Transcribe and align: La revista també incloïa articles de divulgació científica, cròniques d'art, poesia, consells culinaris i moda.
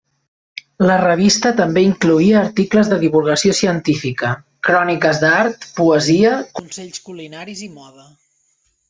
La 0.91 0.93
revista 1.01 1.49
també 1.59 1.83
incloïa 1.87 2.39
articles 2.39 2.89
de 2.93 2.97
divulgació 3.03 3.53
científica, 3.59 4.31
cròniques 4.69 5.21
d'art, 5.25 5.69
poesia, 5.81 6.33
consells 6.61 7.05
culinaris 7.11 7.63
i 7.69 7.75
moda. 7.81 8.09